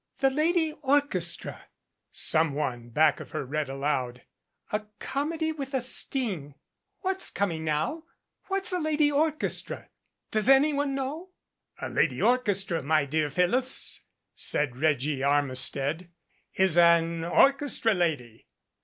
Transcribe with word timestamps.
"'The 0.21 0.31
Lady 0.31 0.73
Orchestra,' 0.81 1.67
some 2.09 2.55
one 2.55 2.89
back 2.89 3.19
of 3.19 3.29
her 3.33 3.45
read 3.45 3.69
aloud. 3.69 4.23
'A 4.71 4.79
Comedy 4.97 5.51
with 5.51 5.75
a 5.75 5.79
Sting 5.79 6.53
5 6.53 6.55
What's 7.01 7.29
coming 7.29 7.63
now? 7.63 8.05
What's 8.47 8.71
a 8.73 8.79
'Lady 8.79 9.11
Orchestra'? 9.11 9.89
Does 10.31 10.49
anyone 10.49 10.95
know?" 10.95 11.29
"A 11.79 11.87
'Lady 11.87 12.19
Orchestra,' 12.19 12.81
my 12.81 13.05
dear 13.05 13.29
Phyllis," 13.29 14.01
said 14.33 14.75
Reggie 14.77 15.21
Armistead, 15.21 16.09
"is 16.55 16.79
an 16.79 17.23
orchestra 17.23 17.93
lady." 17.93 18.47